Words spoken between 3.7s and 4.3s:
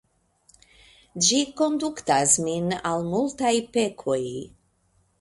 pekoj.